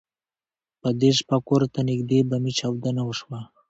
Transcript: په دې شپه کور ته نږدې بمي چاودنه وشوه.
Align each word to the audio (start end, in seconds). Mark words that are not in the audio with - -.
په 0.81 0.89
دې 0.99 1.11
شپه 1.19 1.37
کور 1.47 1.61
ته 1.73 1.79
نږدې 1.89 2.19
بمي 2.29 2.51
چاودنه 2.59 3.01
وشوه. 3.05 3.39